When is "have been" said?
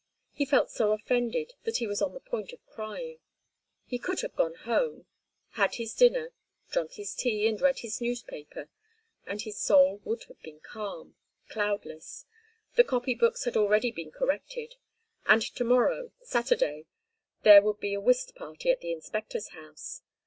10.23-10.59